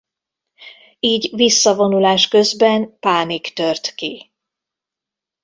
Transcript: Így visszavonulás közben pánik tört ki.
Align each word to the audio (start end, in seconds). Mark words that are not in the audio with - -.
Így 0.99 1.29
visszavonulás 1.35 2.27
közben 2.27 2.99
pánik 2.99 3.53
tört 3.53 3.95
ki. 3.95 4.31